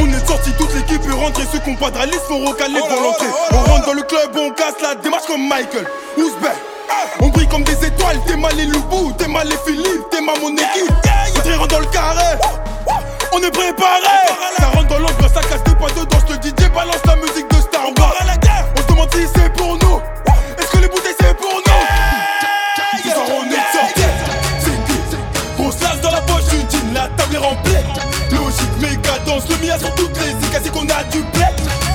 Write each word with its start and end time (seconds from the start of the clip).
On 0.00 0.06
est 0.06 0.26
sorti 0.26 0.52
toute 0.52 0.74
l'équipe 0.74 1.02
est 1.06 1.12
rentrée, 1.12 1.44
ceux 1.52 1.58
qui 1.58 1.70
ont 1.70 1.76
pas 1.76 1.90
de 1.90 1.98
rallye 1.98 2.18
sont 2.28 2.38
recalés 2.44 2.80
pour 2.80 3.00
l'entrée. 3.00 3.26
On 3.52 3.70
rentre 3.70 3.86
dans 3.86 3.92
le 3.92 4.02
club, 4.02 4.30
on 4.36 4.50
casse 4.50 4.74
la 4.82 4.94
démarche 4.94 5.26
comme 5.26 5.46
Michael. 5.46 5.86
Ouzbek. 6.16 6.56
On 7.20 7.28
brille 7.28 7.48
comme 7.48 7.64
des 7.64 7.84
étoiles, 7.84 8.18
t'es 8.26 8.36
mal 8.36 8.54
les 8.56 8.66
loups, 8.66 9.12
t'es 9.18 9.28
mal 9.28 9.48
les 9.48 9.56
Philippe, 9.66 10.08
t'es 10.10 10.20
mal 10.20 10.36
mon 10.40 10.52
équipe. 10.52 10.92
Entrée 11.36 11.54
rentre 11.54 11.68
dans 11.68 11.80
le 11.80 11.86
carré. 11.86 12.38
On 13.32 13.38
est 13.38 13.50
préparé. 13.50 14.02
Ça 14.58 14.66
rentre 14.68 14.88
dans 14.88 14.98
l'ambiance, 14.98 15.32
ça 15.34 15.40
casse 15.42 15.64
des 15.64 15.74
pas 15.74 15.88
dedans. 15.90 16.18
Je 16.28 16.34
te 16.36 16.48
DJ 16.48 16.70
balance 16.72 17.04
la 17.06 17.16
musique 17.16 17.48
de 17.50 17.56
Star 17.56 17.86
Wars. 17.98 18.14
On 18.76 18.80
se 18.82 18.86
demande 18.86 19.10
si 19.12 19.26
c'est 19.34 19.52
pour 19.54 19.76
nous. 19.78 20.00
Est-ce 20.58 20.70
que 20.70 20.78
les 20.78 20.88
bouteilles 20.88 21.14
c'est 21.20 21.36
pour 21.36 21.52
nous? 21.52 21.72
En 23.10 23.24
on 23.30 23.44
est 23.50 23.66
sorti. 23.76 24.06
C'est 24.60 24.78
qui? 24.86 24.96
Grosse 25.56 25.80
lasse 25.82 26.00
dans 26.00 26.12
la 26.12 26.20
poche 26.22 26.44
du 26.44 26.56
jean, 26.56 26.94
la 26.94 27.08
table 27.16 27.34
est 27.34 27.38
remplie. 27.38 27.75
Danse, 29.36 29.48
le 29.50 29.66
mien 29.66 29.78
sur 29.78 29.94
toutes 29.96 30.16
les 30.18 30.30
îles, 30.30 30.60
c'est 30.62 30.72
qu'on 30.72 30.88
a 30.88 31.04
du 31.04 31.18
blé. 31.18 31.44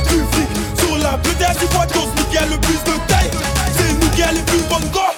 Du 0.10 0.24
flic 0.32 0.48
sur 0.78 0.98
la 0.98 1.18
BTA, 1.18 1.56
tu 1.60 1.66
vois 1.74 1.88
qu'on 1.88 2.06
nous 2.06 2.24
qui 2.30 2.38
a 2.38 2.46
le 2.46 2.58
plus 2.58 2.84
de 2.84 3.08
taille. 3.08 3.32
C'est 3.76 3.94
nous 3.94 4.10
qui 4.12 4.22
a 4.22 4.32
les 4.32 4.42
plus 4.42 4.60
bonnes 4.70 4.90
gars. 4.94 5.11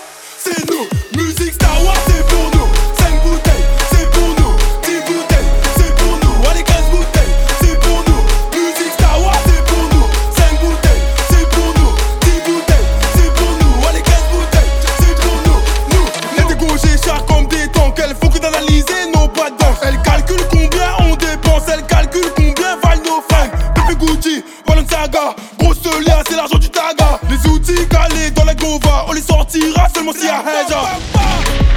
seulement 30.04 30.14
s'il 30.14 30.26
y 30.26 30.30
a 30.30 30.40
Haja. 30.40 30.82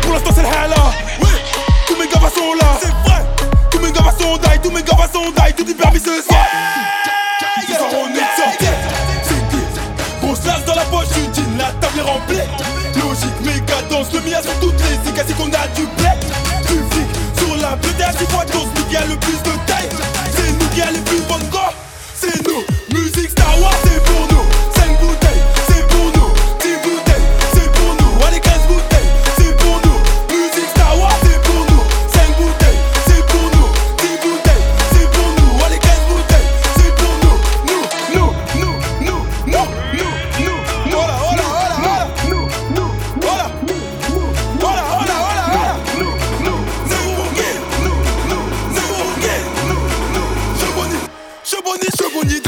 Pour 0.03 0.13
l'instant, 0.13 0.31
c'est 0.35 0.43
le 0.43 0.49
Hala. 0.49 0.75
Ah. 0.77 1.27
Tous 1.87 1.97
mes 1.97 2.07
gars 2.07 2.31
sont 2.35 2.55
là. 2.55 2.79
Tous 3.71 3.79
mes 3.79 3.93
gars 3.93 4.15
sont 4.19 4.37
die, 4.37 4.59
tous 4.63 4.71
mes 4.71 4.83
gars 4.83 5.09
sont 5.13 5.31
die, 5.31 5.55
tout 5.57 5.71
est 5.71 5.75
permis 5.75 5.99
ce 5.99 6.23
soir. 6.23 6.47
Ce 7.61 7.75
soir, 7.75 7.91
on 7.93 8.09
est 8.15 8.43
sorti. 8.43 8.67
C'est 9.23 10.27
Grosse 10.27 10.45
lasse 10.45 10.65
dans 10.65 10.75
la 10.75 10.85
poche, 10.85 11.09
tu 11.15 11.21
dis 11.29 11.45
la 11.59 11.67
table 11.81 11.99
est 11.99 12.03
remplie. 12.03 12.37
Logique, 12.97 13.41
mes 13.43 13.61
gars 13.61 13.83
le 13.91 14.21
mien 14.21 14.43
sur 14.43 14.55
toutes 14.61 14.81
les 14.81 15.11
écailles, 15.11 15.25
c'est 15.27 15.37
qu'on 15.37 15.47
a 15.47 15.67
du 15.75 15.87
blé? 15.97 16.11
Du 16.69 16.79
flic 16.91 17.09
sur 17.37 17.57
la 17.57 17.77
bleue, 17.77 17.93
t'es 17.97 18.05
à 18.05 18.13
6 18.13 18.27
fois 18.27 18.45
dose, 18.47 18.69
mais 18.75 18.93
y 18.93 18.97
a 18.97 19.07
le 19.07 19.17
plus 19.17 19.41
de 19.43 19.56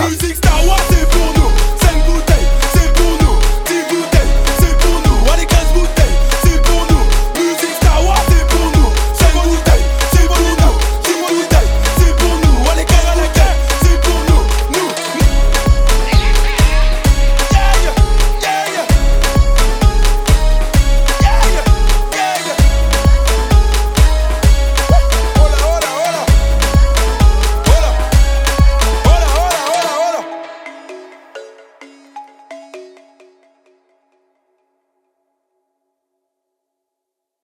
music 0.08 0.47